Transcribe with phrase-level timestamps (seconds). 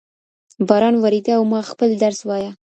[0.67, 2.51] باران ورېده او ما خپل درس وایه.